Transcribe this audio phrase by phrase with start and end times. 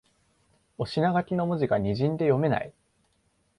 [0.79, 2.73] お品書きの文字がにじんで読めない